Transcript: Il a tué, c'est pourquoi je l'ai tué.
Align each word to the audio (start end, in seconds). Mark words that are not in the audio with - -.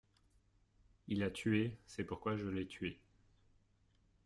Il 1.09 1.21
a 1.21 1.29
tué, 1.29 1.77
c'est 1.85 2.03
pourquoi 2.05 2.35
je 2.35 2.47
l'ai 2.49 2.65
tué. 2.65 2.99